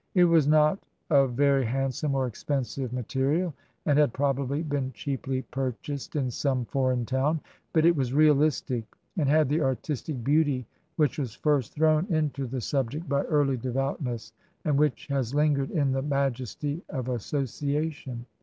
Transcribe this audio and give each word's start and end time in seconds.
It 0.15 0.23
was 0.25 0.47
not 0.47 0.79
of 1.11 1.33
very 1.33 1.63
handsome 1.63 2.15
or 2.15 2.25
expensive 2.25 2.91
ma 2.91 3.01
terial 3.01 3.53
and 3.85 3.99
had 3.99 4.13
probably 4.13 4.63
been 4.63 4.91
cheaply 4.93 5.43
purchased 5.43 6.15
in 6.15 6.31
some 6.31 6.65
foreign 6.65 7.05
town. 7.05 7.39
But 7.71 7.85
it 7.85 7.95
was 7.95 8.11
realistic 8.11 8.83
and 9.15 9.29
had 9.29 9.47
the 9.47 9.61
artistic 9.61 10.23
beauty 10.23 10.65
which 10.95 11.19
was 11.19 11.35
first 11.35 11.75
thrown 11.75 12.07
into 12.07 12.47
the 12.47 12.61
subject 12.61 13.07
by 13.07 13.21
early 13.25 13.57
devoutness, 13.57 14.33
and 14.65 14.75
which 14.79 15.05
has 15.09 15.35
lingered 15.35 15.69
in 15.69 15.91
the 15.91 16.01
majesty 16.01 16.81
of 16.89 17.07
asso 17.07 17.43
ciation. 17.43 18.25